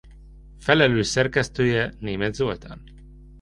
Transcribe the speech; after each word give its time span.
Felelős 0.59 1.07
szerkesztője 1.07 1.93
Németh 1.99 2.33
Zoltán. 2.33 2.83